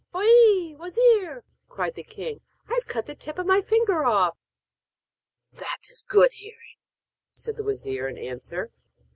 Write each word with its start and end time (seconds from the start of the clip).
'Oh 0.15 0.21
he, 0.21 0.73
wazir!' 0.79 1.43
cried 1.69 1.93
the 1.93 2.01
king, 2.01 2.41
'I've 2.67 2.87
cut 2.87 3.05
the 3.05 3.13
tip 3.13 3.37
of 3.37 3.45
my 3.45 3.61
finger 3.61 4.03
off!' 4.03 4.35
'That 5.53 5.77
is 5.91 6.03
good 6.07 6.31
hearing!' 6.33 6.79
said 7.29 7.55
the 7.55 7.63
wazir 7.63 8.07
in 8.07 8.17
answer. 8.17 8.71